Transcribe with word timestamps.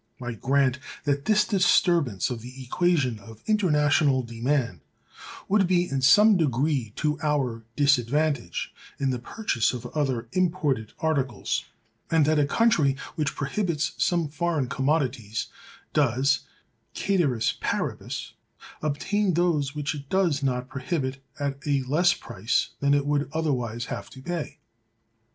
I 0.19 0.31
grant 0.31 0.79
that 1.03 1.25
this 1.25 1.45
disturbance 1.47 2.31
of 2.31 2.41
the 2.41 2.63
equation 2.63 3.19
of 3.19 3.43
international 3.45 4.23
demand 4.23 4.79
would 5.47 5.67
be 5.67 5.87
in 5.87 6.01
some 6.01 6.37
degree 6.37 6.91
to 6.95 7.19
our 7.21 7.61
disadvantage, 7.75 8.73
in 8.99 9.11
the 9.11 9.19
purchase 9.19 9.73
of 9.73 9.85
other 9.95 10.27
imported 10.31 10.93
articles; 11.01 11.65
and 12.09 12.25
that 12.25 12.39
a 12.39 12.47
country 12.47 12.97
which 13.13 13.35
prohibits 13.35 13.91
some 13.95 14.27
foreign 14.27 14.67
commodities, 14.69 15.49
does, 15.93 16.47
cæteris 16.95 17.59
paribus, 17.59 18.33
obtain 18.81 19.35
those 19.35 19.75
which 19.75 19.93
it 19.93 20.09
does 20.09 20.41
not 20.41 20.67
prohibit 20.67 21.23
at 21.39 21.59
a 21.67 21.83
less 21.83 22.15
price 22.15 22.69
than 22.79 22.95
it 22.95 23.05
would 23.05 23.29
otherwise 23.33 23.85
have 23.85 24.09
to 24.09 24.23
pay. 24.23 24.57